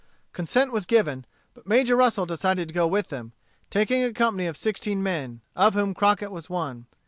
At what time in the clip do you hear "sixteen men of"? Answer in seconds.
4.57-5.75